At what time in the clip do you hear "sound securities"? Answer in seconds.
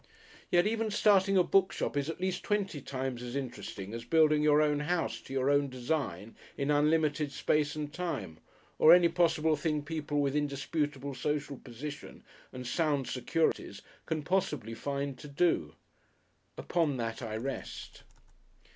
12.65-13.83